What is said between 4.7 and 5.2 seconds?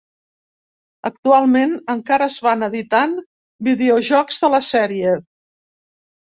sèrie.